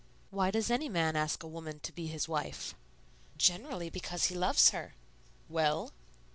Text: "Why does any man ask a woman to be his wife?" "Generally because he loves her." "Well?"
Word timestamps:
"Why 0.31 0.49
does 0.49 0.71
any 0.71 0.89
man 0.89 1.15
ask 1.15 1.43
a 1.43 1.47
woman 1.47 1.79
to 1.81 1.91
be 1.91 2.07
his 2.07 2.27
wife?" 2.27 2.73
"Generally 3.37 3.91
because 3.91 4.23
he 4.25 4.35
loves 4.35 4.71
her." 4.71 4.95
"Well?" 5.47 5.91